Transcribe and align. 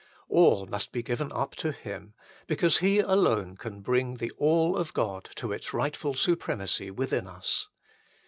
All 0.29 0.65
must 0.65 0.91
be 0.91 1.03
given 1.03 1.31
up 1.31 1.53
to 1.57 1.71
Him, 1.71 2.15
because 2.47 2.79
He 2.79 2.97
alone 3.01 3.55
can 3.55 3.81
bring 3.81 4.15
the 4.17 4.31
all 4.39 4.75
of 4.75 4.95
God 4.95 5.29
to 5.35 5.51
its 5.51 5.75
rightful 5.75 6.15
supremacy 6.15 6.89
within 6.89 7.27
us. 7.27 7.67